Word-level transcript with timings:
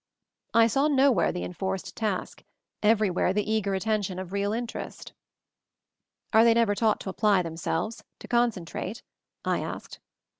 I 0.55 0.65
saw 0.65 0.87
nowhere 0.87 1.31
the 1.31 1.43
enforced 1.43 1.95
task; 1.95 2.41
every 2.81 3.11
where 3.11 3.33
the 3.33 3.47
eager 3.47 3.75
attention 3.75 4.17
of 4.17 4.33
real 4.33 4.51
interest. 4.51 5.13
"Are 6.33 6.43
they 6.43 6.55
never 6.55 6.73
taught 6.73 6.99
to 7.01 7.09
apply 7.11 7.43
them 7.43 7.55
selves? 7.55 8.03
To 8.17 8.27
concentrate?" 8.27 9.03
I 9.45 9.59
asked. 9.59 9.99